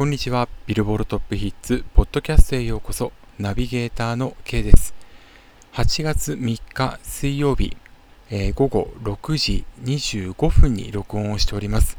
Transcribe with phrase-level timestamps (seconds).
[0.00, 0.48] こんにちは。
[0.66, 3.12] ビルボールトップヒッツ、ポッドキャストへようこそ。
[3.38, 4.94] ナビゲーターの K です。
[5.74, 7.76] 8月3日水曜日、
[8.30, 11.98] えー、午後6時25分に録音をしております。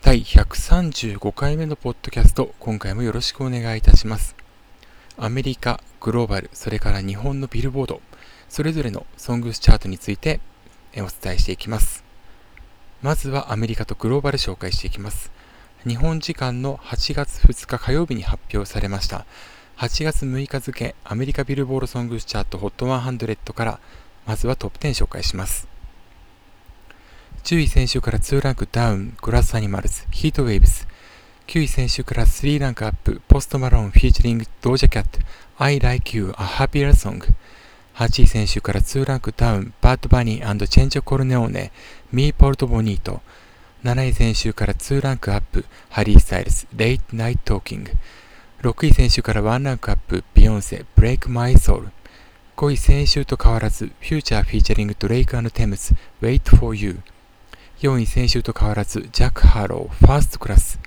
[0.00, 4.36] 第135回目のポッドキャスト、今回もよろしくお願いいたします。
[5.16, 8.00] アメリカ、グローバル、それから日本のビルボード、
[8.48, 10.38] それぞれのソングスチャートについて
[10.94, 12.04] お伝えしていきます。
[13.02, 15.32] まずはアメリカとグローバル紹介していきます。
[15.86, 19.26] 日本時間の8月2日火曜日に発表されました。
[19.78, 23.80] 8月6日付アメリカビルボードソングスチャート HOT100 から
[24.24, 25.66] まずはトップ10紹介します。
[27.42, 30.86] 10位先週から2ランクダウン、グラスアニマルズ、ヒートウェイブス。
[31.48, 35.18] 9位先週から3ランクアップ、ポストマローン、 featuring、ドージャキャット、
[35.58, 37.24] I Like You, A Happier Song。
[37.96, 41.72] 8位先週から2ランクダウン、バッドバニーチェンチョコルレオーネ、
[42.12, 43.20] Me Porto Bonito。
[43.84, 47.90] 7位先週から2ランクアップ、ハリー・スタイルス、 Late Night Talking。
[48.62, 51.88] 6位先週から1ランクアップ、ビヨンセ、 Break My Soul。
[52.56, 57.00] 5位先週と変わらず、フューチャー featuring ドレイクテムズ、Wait for You。
[57.80, 60.78] 4位先週と変わらず、ジャック・ハーロウ、First Class。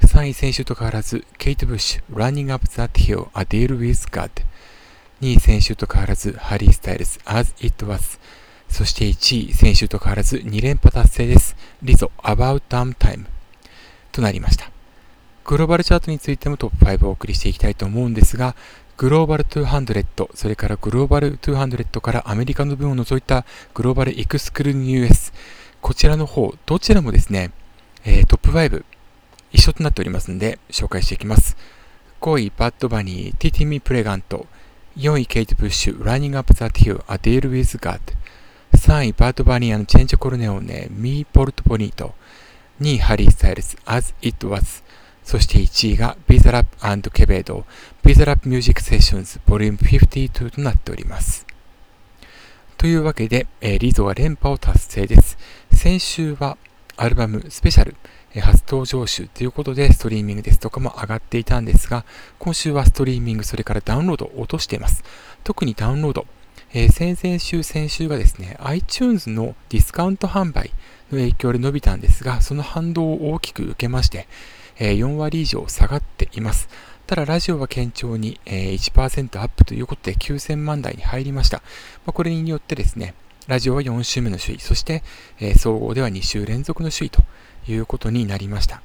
[0.00, 4.30] 3位先週と変わらず、ケイト・ブッシュ、Running Up That Hill, A Deal with God。
[5.20, 8.18] 2位先週と変わらず、ハリー・スタイルス、As It Was。
[8.72, 11.56] そして1位、先週と変わらず2連覇達成です。
[11.82, 13.26] リゾ、About Damn Time
[14.10, 14.70] となりました。
[15.44, 18.56] グローバルチャートについてもトップ5をお送りしていきたいと思うんですが、
[18.96, 25.32] グローバル200、それからグローバル200からアメリカの分を除いたグローバルエクスクルーニュー US、
[25.82, 27.50] こちらの方、どちらもですね、
[28.04, 28.84] えー、トップ5
[29.52, 31.58] 一緒となっておりますので、紹介していきます。
[32.22, 34.46] 5位、バッドバニー、ティティミプレガント。
[34.96, 38.00] 4位、ケイト・ブッシュ、Running Up That Hill, A Deal With God。
[38.74, 42.14] 3位、バッドバニーアンドチェンチョコルレオーネ、 Me Porto Bonito。
[42.80, 44.82] 2位、ハリー・スタイルズ、As It Was。
[45.22, 47.64] そして1位が、ビザラップケベード、
[48.02, 51.46] ビザラップ Music Sessions, Volume 52となっております。
[52.76, 55.38] というわけで、えー、リゾは連覇を達成です。
[55.72, 56.58] 先週は、
[56.96, 57.94] アルバムスペシャル、
[58.34, 62.04] えー、初登場週ということで、ストリーミングですとかも上がっていたんですが、
[62.40, 65.04] 今週はストリーミング、それからダウンロードを落としています。
[65.44, 66.26] 特にダウンロード、
[66.74, 70.70] えー、先々週、先週がですね、iTunes のディスカウント販売
[71.10, 74.26] の影響で伸びたんですが、その反動を大きく受けまして、
[74.78, 76.70] えー、4割以上下がっています。
[77.06, 81.58] ただ、ラジオは堅調に、えー、1%アップということで9000万台に入りました。
[81.58, 81.62] ま
[82.06, 83.14] あ、これによってですね、
[83.48, 85.02] ラジオは4週目の首位、そして、
[85.40, 87.22] えー、総合では2週連続の首位と
[87.68, 88.80] いうことになりました。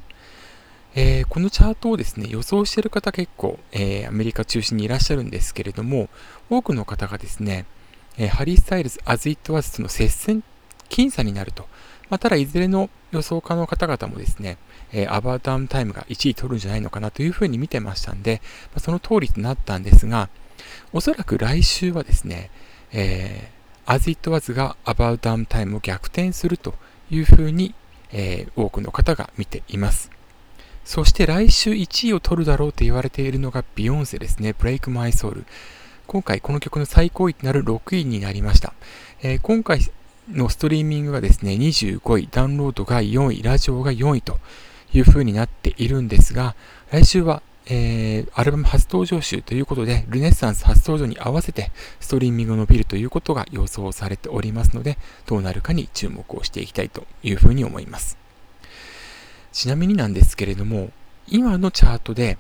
[0.94, 6.10] えー、このチャートをですね、予想している方結構、えー、アメリカ中心にいらっしゃるんですけれども、
[6.50, 7.66] 多くの方がですね、
[8.18, 10.44] え、ハリー・スタイルズ、 As It Was との接戦、
[10.90, 11.68] 僅差になると。
[12.10, 14.58] まあ、ただ、いずれの予想家の方々もですね、
[14.92, 18.42] えー、 About Damn Time が1位取るんじゃないのかなというふうに見てましたんで、
[18.74, 20.30] まあ、その通りとなったんですが、
[20.94, 22.50] おそらく来週はですね、
[22.92, 26.74] えー、アズ・イット・ワズがアバウトアームタイムを逆転すると
[27.12, 27.76] いうふうに、
[28.12, 30.12] えー、多くの方が見ています。
[30.86, 34.56] そして来週1位を取るだろうと言われているのがビヨンセですね。
[34.58, 35.44] Break My Soul。
[36.08, 38.74] 今回この曲の最高位となる6位になりました。
[39.22, 39.82] えー、今回
[40.32, 44.40] のストリーミングがですね、25位、ダウンロードが4位、ラジオが4位と
[44.94, 46.56] いう風になっているんですが、
[46.92, 58.18] 来週は、えー、アルバム初登場集ということで、ルネッサンス初登場に合わせてストリーミングが伸びるということが予想されておりますので、どうなるかに注目をしていきたいというふうに思います。
[59.52, 60.92] ちなみになんですけれども、
[61.28, 62.38] 今のチャートで、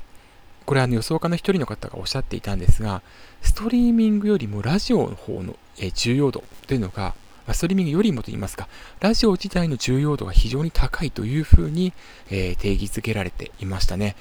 [0.68, 3.02] これは予想家の一人の方がおっしゃっていたんですが、
[3.42, 5.56] ストリーミングよりもラジオの方の
[5.96, 7.16] 重要度というのが、
[7.54, 8.68] ストリーミングよりもと言いますか、
[9.00, 11.94] ラジオ自体の重要度が非常に高いというふうに、
[12.30, 14.18] え、定義づけられていましたね。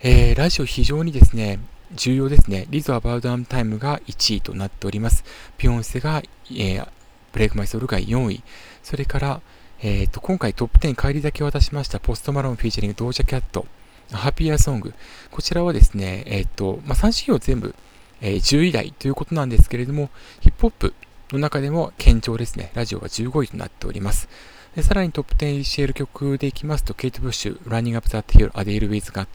[0.00, 1.60] えー、ラジオ非常にですね、
[1.94, 2.66] 重要ですね。
[2.70, 5.22] リゾ・ About Damn Time が1位となっております。
[5.58, 6.88] ビヨンセが、えー、
[7.32, 8.42] Break My Soul が4位。
[8.82, 9.40] それから、
[9.80, 13.64] えーと、今回トップ10返り咲け渡しましたポストマローン featuring ドージャキャット
[14.12, 14.94] Happier Song。
[15.30, 17.74] こちらはですね、えっ、ー、と、まあ、3指標全部、
[18.20, 20.10] えー、10位台ということなんですけれども、
[20.40, 20.94] ヒップホップ
[21.32, 22.70] の中でも堅調ですね。
[22.74, 24.28] ラジオが15位となっております。
[24.74, 29.26] でさらにトップ10している曲でいきますと、ケイト・ブッシュ、Running Up That Hill, A Deal With God。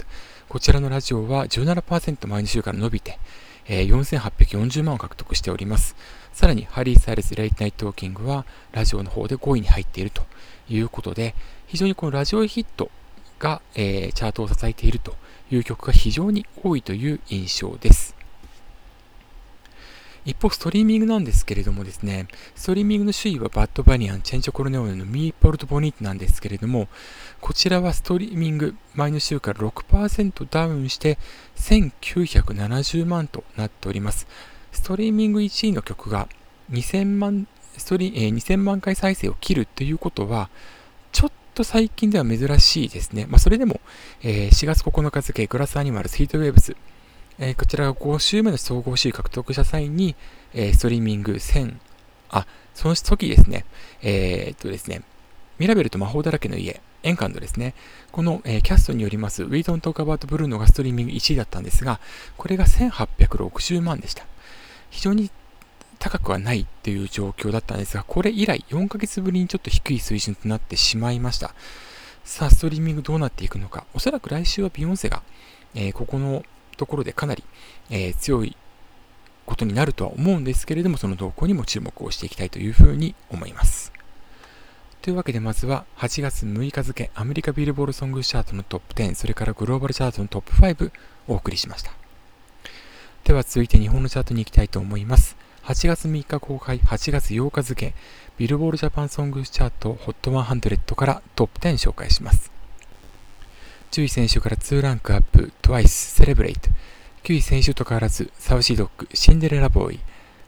[0.50, 3.20] こちらのラジオは17%前の週から伸びて、
[3.68, 5.96] えー、4840万を獲得しております。
[6.34, 10.24] さらに、ハリー・サイレス・レイト・ナイト・トーキングは、ラジオの方で5位に入っていると
[10.68, 11.36] いうことで、
[11.68, 12.90] 非常にこのラジオヒット
[13.44, 15.16] が、えー、チャートを支えていると
[15.52, 18.16] いう曲が非常に多いという印象です。
[20.26, 26.88] 一方、ストリーミングなんですけれどもですね、ストリーミングの首位はバッドバニアン、チェンジョコロネオネのミーポルトボニートなんですけれども、
[27.42, 31.18] こちらはストリーミング前の週から6%ダウンして
[31.58, 34.26] 1970万となっております。
[34.72, 36.30] ストリーミング1位の曲が
[36.72, 37.48] 2000万
[37.78, 40.50] ストリ、えー、2000万回再生を切るということは、
[41.54, 43.26] と最近では珍しいですね。
[43.28, 43.80] まあ、それでも、
[44.22, 46.76] えー、4月9日付、グラスアニマルスヒートウェーブス、
[47.40, 50.16] えー、こちらが5週目の総合首位獲得した際に、
[50.54, 51.76] えー、ストリーミング1000、
[52.30, 53.66] あ、その時ですね、
[54.02, 55.04] えー、っとですね、
[55.60, 57.76] ミラベルと魔法だらけの家、エンカンドですね。
[58.12, 62.00] この、えー、キャストによります、ウィードントークアバートブルーノがストリーミング1位だったんですが、
[62.38, 64.26] これが1860万でした。
[64.90, 65.30] 非常に
[66.04, 71.56] 高くはないっていう状況だったんですが、これ以来4ヶ月ぶりにちょっと低い水準となってしまいました。
[72.26, 73.86] さあ、ストリーミングどうなっていくのか。
[73.94, 75.24] おそらく来週はビヨンセが、
[75.74, 76.44] えー、ここの
[76.76, 77.44] ところでかなり、
[77.90, 78.58] えー、強い
[79.46, 83.94] ことになるとは思うんですけれども、その動向にも注目をしていきたいというふうに思います。
[85.02, 90.92] というわけでまずは8月6日付アメリカビルボールソングチャートのトップ10、それからグローバルチャートのトップ5
[91.30, 91.92] お送りしました。
[93.24, 95.38] では続いて日本のチャートに行きたいと思います。
[95.64, 97.94] 8月3日公開、8月8日付、
[98.38, 102.52] ビルボールジャパンソングチャート HOT100 からトップ10紹介します。
[103.92, 106.70] 10位選手から2ランクアップ、TWICE、セレブレイト。
[107.24, 110.00] 9位選手と変わらず、サウシードッグ、シンデレラボーイ。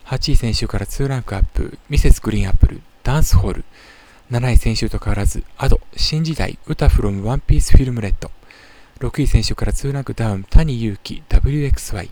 [0.04, 3.64] 8位選手から2ランクアップ、ミセスグリーンアップル、ダンスホール。
[4.30, 8.30] 7位選手と変わらず、アド、新時代、歌フロムワンピースフィルムレッド。
[8.98, 12.10] 6位選手から2ランクダウン、谷祐希、WXY。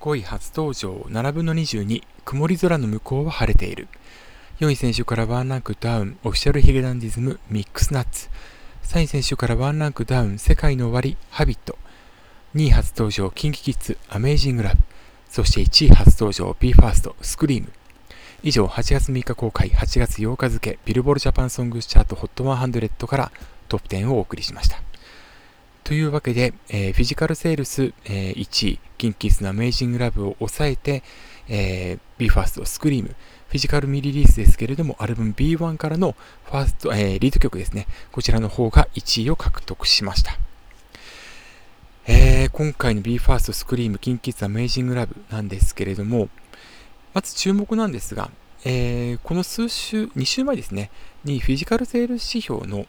[0.00, 3.88] 5位初登場、7分の22、曇り空の向こうは晴れている。
[4.60, 8.28] 4位選手から1ランクダウン、オフィシャルヒゲダンディズム、ミックスナッツ。
[8.84, 11.76] 3位先週からワンランクダウン、 SEKAI NO OWARI、Habit。
[12.54, 14.80] 2位初登場、キンキキッズ、 Amazing Love。
[15.28, 17.72] そして1位初登場、BE:FIRST、 Scream。
[18.44, 23.32] 以上、8月3日公開、8月8日付、ビルボードジャパンソングスチャート Hot 100 から
[23.68, 24.87] トップ10をお送りしました。
[25.88, 31.02] というわけで、えー、フィジカルセールス、えー、1位、キンキキッズの Amazing Love を抑えて、
[31.48, 36.14] えー、BE:FIRST、 Scream、フィジカル未リリースですけれども、アルバム BE:1 からの
[36.44, 37.86] ファースト、えー、リード曲ですね。
[38.12, 40.38] こちらの方が1位を獲得しました。
[42.06, 46.28] えー、今回の BE:FIRST スクリーム、キンキッズアメイジングラブなんですけれども、
[47.14, 48.30] まず注目なんですが、
[48.66, 50.90] えー、この数週、2週前ですね、
[51.24, 52.84] にフィジカルセール指標の、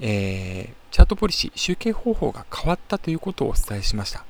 [0.00, 4.24] えー、チャートポリシー、集計方法が変わったということをお伝えしました。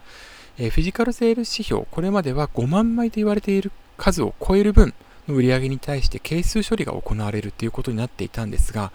[0.59, 4.95] えー、フィジカルセール指標、これまでは5万枚と言われている数を超える分、
[5.29, 8.93] の売り上げに対して係数処理が行われるということになっていたんですが、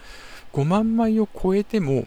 [0.54, 2.06] 5万枚を超えても、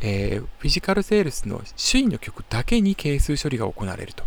[0.00, 1.62] えー、フィジカルセールスの
[1.92, 4.24] 首位の曲だけに係数処理が行われると。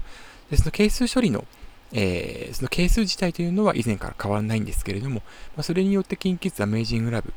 [0.49, 1.45] でその係数処理の、
[1.91, 5.21] えー、その係数自体というのは以前から変わらないんですけれども、
[5.55, 7.33] まあ、それによってキンキッズアメイジングラブ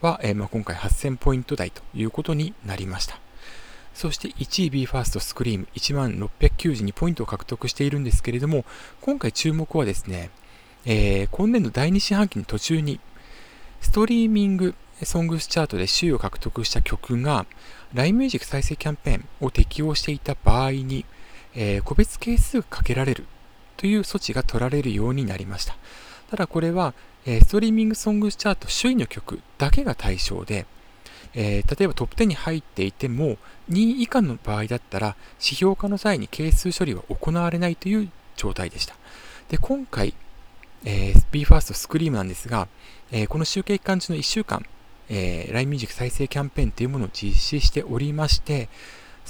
[0.00, 3.18] は、えー、まあ、今回8000ポイント台ということになりました。
[3.94, 8.64] そして1位 BE:FIRST スクリーム1万692ポイントを獲得しているんですけれども、
[9.00, 10.30] 今回注目はですね、
[10.84, 13.00] えー、今年度第2四半期の途中に、
[13.80, 17.46] ストリーミングソングスチャートで首位を獲得した曲が、
[17.94, 21.04] LINE Music 再生キャンペーンを適用していた場合に、
[21.54, 23.26] えー、個別係数がかけられる
[23.76, 25.76] という措置が取られるようになりました。
[26.30, 26.94] ただこれは、
[27.26, 30.66] え、ストリーミングソングチャート首位の曲だけが対象で、
[31.34, 33.36] えー、例えばトップ10に入っていても、
[33.70, 38.96] 2位以下の場合だったら、指標化の際に係数処理は行われないという状態でした。
[39.48, 40.14] で、今回、
[40.84, 42.68] えー、BE:FIRST スクリームなんですが、
[43.12, 44.64] えー、この集計期間中の1週間、
[45.08, 48.68] えー、LINE Music 再生キャンペーンというものを実施しておりまして、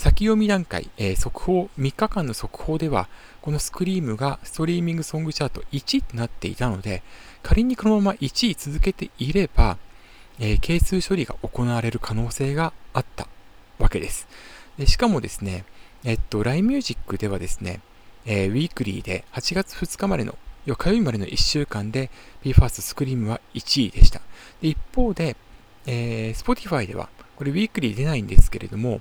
[0.00, 3.10] 先読み段階、えー、速報、3日間の速報では、
[3.42, 7.02] このスクリームがストリーミングソングチャート1位となっていたので、
[7.42, 9.76] 仮にこのまま1位続けていれば、
[10.38, 13.28] え係数処理が行われる可能性があった
[13.78, 14.26] わけです。
[14.78, 15.66] でしかもですね、
[16.02, 17.82] えっと、LINE Music ではですね、
[18.24, 22.08] えー、ウィークリーで8月2日までの要は火曜日までの1週間で
[22.42, 24.22] BE:FIRST Scream は1位でした。
[24.62, 25.36] で一方で、
[25.84, 29.00] えー、Spotify では、これウィークリー出ないんですけれども、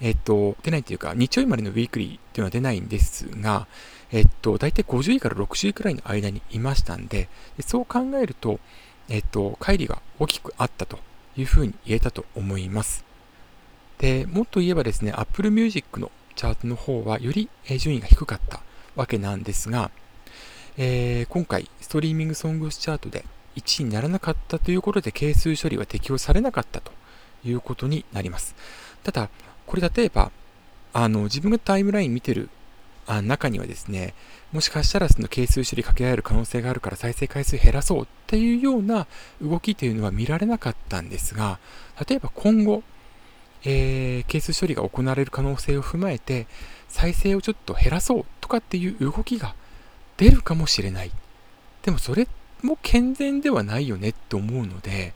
[0.00, 3.66] えっと、出ないというか、日曜日までのウィークリーっていうのは出ないんですが、
[4.12, 7.28] えっと、大体50位から60位くらいの間にいましたんで、
[7.58, 8.60] そう考えると、
[9.08, 11.00] えっと、乖離が大きくあったと
[11.36, 13.04] いうふうに言えたと思います。
[13.98, 18.60] で、もっと言えばですね、Apple Music のチャートの方はより順位が低かった
[18.94, 19.90] わけなんですが、
[20.76, 23.24] えー、今回、ストリーミングソングスチャートで
[23.56, 26.92] 1位にならなかったということで、係数処理は適用されなかったと
[27.44, 28.54] いうことになります。
[29.02, 29.28] ただ、
[29.66, 30.30] これ例えば、
[30.92, 32.48] あの、自分がタイムライン見てる、
[33.06, 34.14] あ中にはですね、
[34.52, 39.06] もしかしたらその係数処理かけられる可能性があるから再生回数減らそうっていうような
[39.40, 41.58] 動きというのは見られなかったんですが、
[42.08, 42.82] 例えば今後、
[43.64, 46.46] えー、係数処理が行われる可能性を踏まえて、
[46.88, 49.54] 再生をちょっと減らそうとかっていう動きが
[50.16, 51.10] 出るかもしれない。
[51.82, 52.28] でもそれ
[52.62, 55.14] も健全ではないよねって思うので、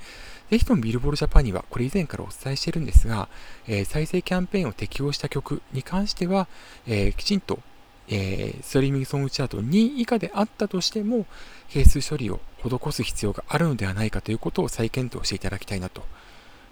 [0.50, 3.28] ぜひともビルボールジャパンには、これ以前からお伝えしているんですが、
[3.66, 6.48] えー、再生キャンペーンを適用した曲に関しては、
[6.86, 7.60] えー、きちんと、
[8.08, 11.26] えー、ストリーミングソングチャート2位以下であったとしても、
[11.70, 16.02] 係数処理を施す必要があるのではないかということを再検討していただきたいなと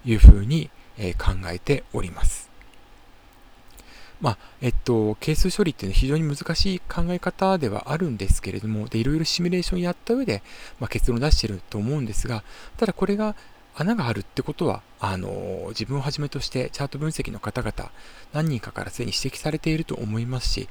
[0.05, 2.53] いうふうに、え考えております。
[4.23, 10.45] まあ、えっと、係数処理っていうのは非常に難しい考え方ではあるんですけれども、で、いろいろシミュレーションやった上で、
[10.79, 12.45] まあ、結論を出していると思うんですが、
[12.77, 13.35] ただこれが
[13.75, 17.91] 穴があるってことは、あの、自分をはじめとしてチャート分析の方々、
[18.33, 20.69] 何人かからすでに指摘されていると思いますし、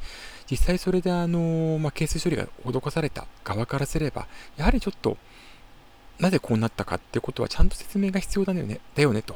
[0.50, 4.28] 実際それであの、まあ、係数処理が施された側からすれば、
[4.58, 5.18] やはりちょっと、
[6.20, 9.36] なぜこうなったかってことはちゃんと説明が必要だよね、だよね、と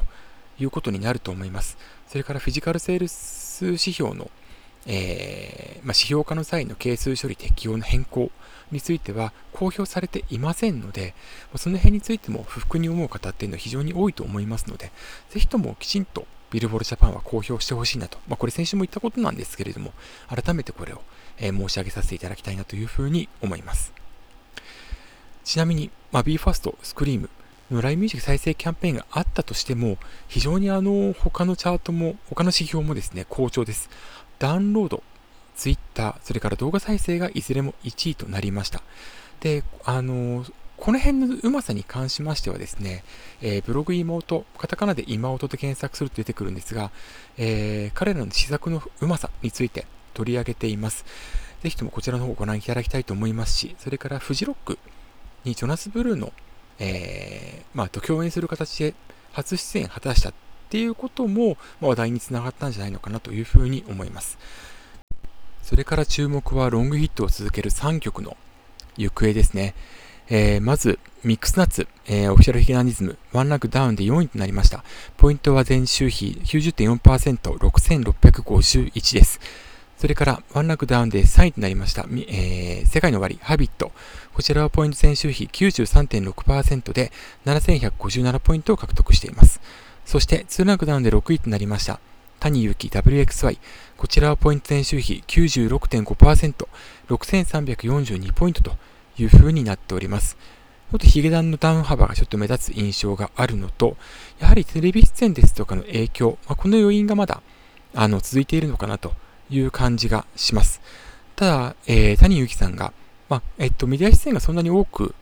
[0.60, 1.76] いうことになると思います。
[2.06, 4.30] それからフィジカルセールス指標の、
[4.86, 8.30] えー、まあ、指標化の際の係数処理適用の変更
[8.70, 11.14] については公表されていませんので、
[11.56, 14.92] その辺についても不服に思う方っていうのは非常に多いと思いますので、
[15.30, 19.92] ぜひともきちんとビルボールジャパンは公表してほしいなと、まあ、これ先週も言ったことなんですけれども、
[20.28, 21.02] 改めてこれを、
[21.38, 23.92] え、申し上げさせていただきたいなというふうに思います。
[25.44, 27.30] ちなみに、まあ、BE:FIRST、スクリーム
[27.70, 33.90] のライブミュージック再生キャンペーンがあったとしても、非常にあの、他のチャートも、他の指標もですね、好調です。
[34.38, 35.02] ダウンロード、
[35.56, 38.82] ツイッター、それから動画再生がいずれも1位となりました。
[39.40, 40.44] で、あの、
[40.76, 43.02] この辺のうまさに関しましてはですね、
[43.40, 46.90] えー、ブログ妹、カタカナで今音で検索すると出てくるんですが、
[47.38, 51.04] えー、彼らの施策のうまさについて取り上げています。
[51.62, 54.78] ぜひともこちらの方をご覧いただきたいと思いますし、それからフジロック
[55.44, 56.32] にジョナス・ブルーの、
[56.78, 58.94] えー、まあ、と共演する形で
[59.32, 60.34] 初出演果たしたっ
[60.68, 64.38] ていうことも、まあ、話題につながったんじゃないのかなというふうに思います。
[65.66, 68.36] それから注目はロングヒットを続ける3曲の
[68.96, 69.74] 行方ですね。
[70.28, 74.84] えー、まず、ミックスナッツ、えー、オフィシャルヒゲナニズム、ワンランクダウンで4位となりました。
[75.16, 79.40] ポイントは前週比90.4%、6651です。
[79.98, 82.06] それから、ワンランクダウンで3位となりました。
[82.28, 83.90] えー、世界の終わり、ハビット。
[84.34, 87.10] こちらはポイント前週比93.6%で
[87.44, 89.60] 7157ポイントを獲得しています。
[90.04, 91.98] そして、2ランクダウンで6位となりました。
[92.46, 93.58] 谷幸 WXY。
[93.96, 96.68] こちらはポイント前週比96.5%、
[97.08, 98.76] 6342ポイントと
[99.18, 100.36] いう風になっております。
[100.36, 103.96] ちょっとヒゲダンのダウン幅がちょっと目立つ印象があるのと、
[104.38, 107.42] やはりテレビ出演ですとかの影響、まあ、この要因がまだ
[107.94, 109.14] あの続いているのかなと
[109.50, 110.80] いう感じがします。
[111.34, 112.92] ただ、えー、谷幸さんが、
[113.28, 115.16] まあ、えっと、メディア出演がそんなに多く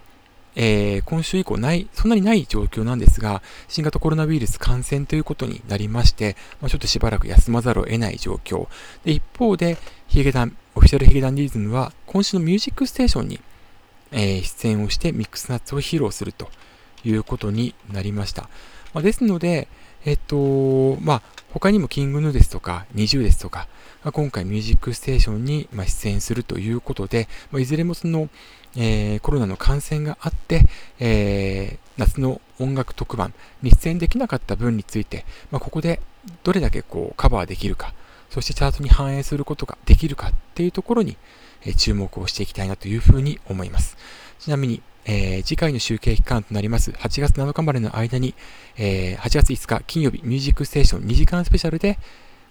[0.56, 8.68] えー、今週以降ない、そんなにない状況なんですが、新型コロナウイルス感染ということになりまして、まあ、ちょっとしばらく休まざるを得ない状況。
[9.04, 13.40] で、一方で、ヒゲダン、オフィシャルヒゲダンディズムは、今週のミュージックステーションに、
[14.12, 16.48] えー、出演をしてミックスナッツを披露すると
[17.04, 18.48] いうことになりました。
[18.92, 19.68] まあ、ですので、
[20.04, 21.22] えっと、まあ、
[21.54, 23.68] 他にもキングヌーですとか、20ですとか、
[24.02, 28.28] 今回ミュージックステーションに出演するということで、いずれもその、
[28.76, 30.66] えー、コロナの感染があって、
[30.98, 33.32] えー、夏の音楽特番
[33.62, 36.00] に出演できなかった分について、まあ、ここで
[36.42, 37.94] どれだけこうカバーできるか、
[38.30, 41.16] そしてチャートに反映することができるかっていうところに、
[41.76, 43.96] 注目をしていきたいなというふうに思います。
[44.40, 48.34] ちなみに、えー、次回の集計期間となります8月7日までの間に、
[48.76, 51.98] えー、8月5日金曜日ミュージックステーション2時間スペシャルで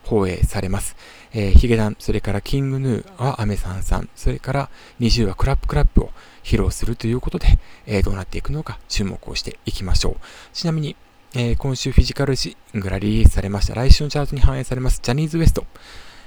[0.04, 0.96] 放映されます。
[1.34, 4.70] えー、ヒゲダン、それからキングヌーはアメサンさん、それから
[5.00, 6.12] 20はクラップクラップを
[6.44, 10.16] 披露するということで、えー、どうなっていくのか注目をしていきましょう。
[10.54, 10.96] ちなみに、
[11.36, 15.64] えー、今週フィジカルシングがリリースされました来週のチャートに反映されますジャニーズ WEST、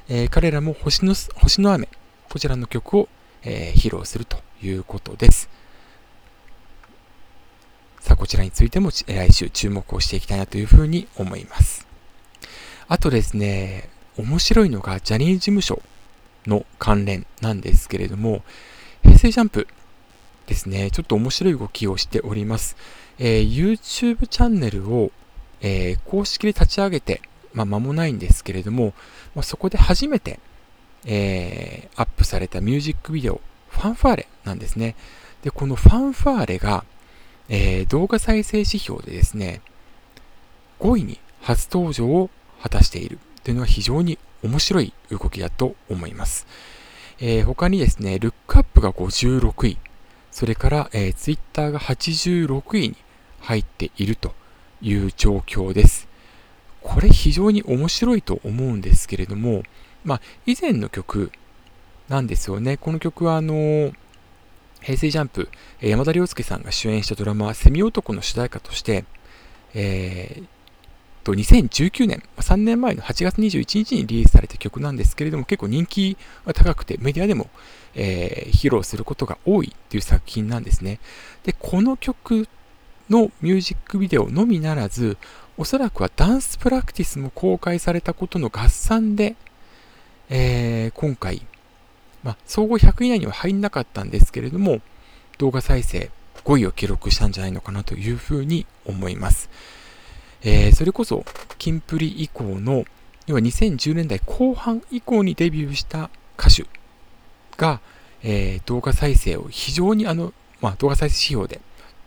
[0.08, 1.88] えー、彼らも星の星の雨、
[2.28, 3.08] こちらの曲を、
[3.44, 5.48] えー、披露するということです。
[8.06, 11.88] さあ、こちらについても来週注目をしていきたいなというふうに思います。
[12.86, 15.82] あとですね、面白いのがジャニーズ事務所
[16.46, 18.44] の関連なんですけれども、
[19.02, 19.66] 平成ジャンプ
[20.46, 22.76] ですね、ちょっと面白い動きをしております。
[23.18, 25.10] えー、YouTube チャンネルを、
[25.60, 27.22] えー、公式で立ち上げて、
[27.54, 28.94] まあ、間もないんですけれども、
[29.34, 30.38] まあ、そこで初めて、
[31.06, 34.94] えー、アップされたミュージックビデオ、ファンファーレなんですね。
[35.42, 36.84] で、このファンファーレが、
[37.48, 39.60] えー、動画再生指標でですね、
[40.80, 42.30] 5位に初登場を
[42.62, 46.46] 果たしているというのは非常に面白い動きだと思います。
[47.18, 49.78] えー、他にですね、ルックアップが56位、
[50.30, 52.96] それから、えー、ツイッターが86位に
[53.40, 54.34] 入っていると
[54.82, 56.08] いう状況です。
[56.82, 59.62] これ非常に面白いと思うんですけれども、
[60.04, 61.32] まあ、以前の曲
[62.08, 62.76] なんですよね。
[62.76, 63.94] この曲はあのー、
[64.80, 65.48] 平成ジャンプ、
[65.80, 69.04] 山田涼介さんが主演したドラマ、セミ男の主題歌として、
[69.74, 70.46] えー、
[71.26, 77.50] と2019年、3年前の8月21日にリリースされた曲なんですけれども、結構人気が高くて、メディアでも、
[77.96, 81.00] えー、披露することが多いっていう作品なんですね。
[81.42, 82.46] で、この曲
[83.10, 85.16] のミュージックビデオのみならず、
[85.58, 89.34] おそらくはダンスプラクティスも公開されたことの合算で、
[90.28, 91.42] えー、今回、
[92.26, 94.80] まあ、総合100位以内には入んなかったんですけれども、
[95.38, 96.10] 動画再生
[96.44, 99.48] 5位を記録したんじゃないのかなというふうに思います。
[100.42, 101.24] えー、それこそ、
[101.56, 102.84] キンプリ以降の、
[103.28, 106.66] 要は2010年代後半以降にデビューした歌手
[107.56, 107.80] が、
[108.24, 111.60] えー、動画再生を非常にあの、まあ、動画再生指標で、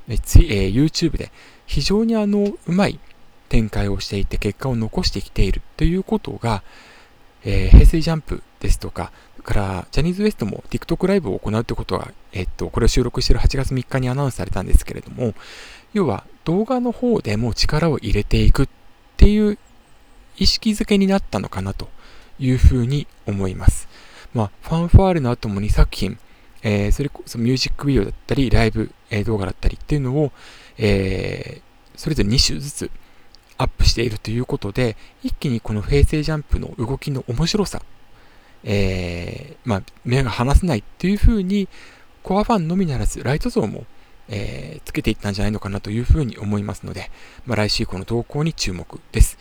[0.09, 1.31] えー、YouTube で
[1.65, 2.99] 非常にあの、うまい
[3.47, 6.61] 展開をしていて結果を残してきているということが、
[7.45, 9.11] えー、平成ジャンプですとか、
[9.49, 15.33] から、ジャニーズ WEST も TikTok ライブを行うということは、えっと、これを収録している8月3日にアナウンスされたんですけれども、
[15.93, 18.69] 要は動画の方でも力を入れていくっ
[19.17, 19.57] ていう
[20.37, 21.89] 意識づけになったのかなと
[22.37, 23.87] いうふうに思います。
[24.33, 26.19] まあ、ファンファーレの後も2作品、
[26.61, 30.31] えー、それこそミュージックビデオだったり、ライブ、えー、動画だったりっていうのを、
[30.77, 32.91] えー、それぞれ2種ずつ
[33.57, 37.81] アップしているということで、一気にこの平成ジャンプの動きの面白さ、
[38.63, 41.67] えー、まあ、目が離せないっていうふうに、
[42.23, 43.85] コアファンのみならず、ライト層も
[44.29, 47.11] えー、つけていったんじゃないのかなというふうに思いますので、
[47.45, 49.37] まあ、来週以降の投稿に注目です。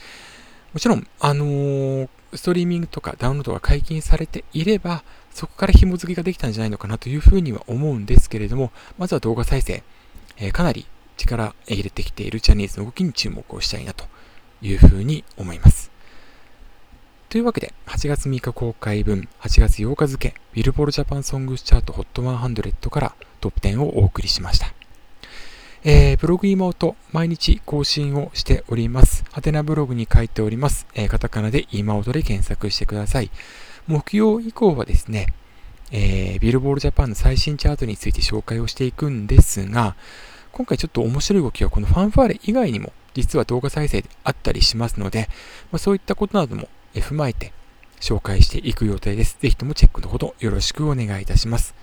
[0.73, 9.83] もちろん、あのー、ストリーミングとかダウンロードが解禁されていれば、そこから紐付けができたんじゃないのかなというふうには思うんですけれども、まずは動画再生、
[10.39, 14.07] えー、かなり力入れてきているジャニーズの動きに注目をしたいなと
[14.63, 15.91] いうふうに思います。
[17.29, 24.73] というわけで、8月3日公開分、8月8日付、ビルボールジャパンソングスチャート HOT100 からトップ10をお送りしました。
[25.85, 29.25] えー、ブログ妹、毎日更新をしております。
[29.31, 30.87] ハテナブログに書いております。
[30.95, 33.31] えー、カタカナで妹で検索してください。
[33.87, 35.27] 木曜以降はですね、
[35.91, 39.97] えー、ビルボールジャパンの最新チャートについて紹介をしていくんですが、
[40.53, 45.29] 今回ちょっと面白い動きはこのファンファーレ以外にも実は動画再生であったりしますので、
[45.71, 46.69] まあ、そういったことなども
[47.01, 47.53] 踏まえて
[48.01, 49.39] 紹介していく予定です。
[49.41, 51.75] ぜひともチェックのほどよろしくお願いいたします。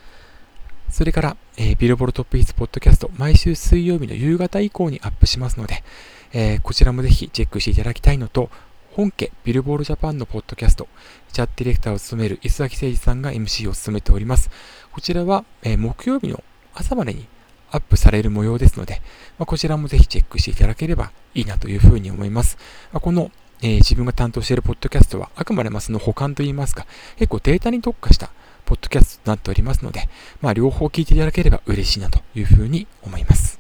[0.90, 5.84] それから、えー、ビルボルトップヒッツポッドキャスト、毎週水曜日の夕方以降にアップしますので、
[6.32, 8.50] えー、こちらもぜひチェックしていただきたいのと、
[8.94, 10.88] 本家ビルボールジャパンのポッドキャスト、
[11.34, 14.50] チャットディレクターを務める磯崎誠二さんが MC を務めております。
[14.94, 16.42] こちらは、えー、木曜日の
[16.74, 17.28] 朝までに
[17.72, 19.02] アップされる模様ですので、
[19.38, 22.58] まあ、こちらもぜひチェックしていただければいいなというふうに思います。
[22.94, 26.86] まあ、このえー、自分が担当しているポッドキャストはあくまでもその保管といいますか、
[27.18, 28.32] 結構データに特化した
[28.66, 30.10] ポッドキャストとなっておりますので、
[30.42, 33.60] まあ、両方聞いていただければ嬉しいなというふうに思います。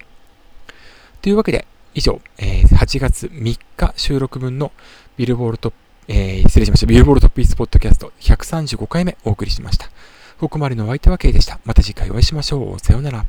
[1.21, 4.71] というわけで、以上、えー、8月3日収録分の
[5.17, 5.77] ビルボールトップ、
[6.08, 6.88] えー、失礼しました。
[6.88, 9.89] ビルボールトップイスポッドキャスト135回目お送りしました。
[10.39, 11.60] ここまでのお相手は K でした。
[11.65, 12.79] また次回お会いしましょう。
[12.79, 13.25] さようなら。